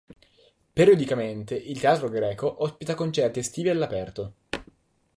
[0.73, 4.33] Periodicamente il Teatro greco ospita concerti estivi all'aperto.